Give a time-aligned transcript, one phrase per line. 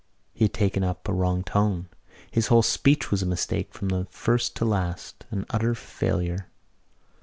[0.33, 1.87] He had taken up a wrong tone.
[2.31, 6.47] His whole speech was a mistake from first to last, an utter failure.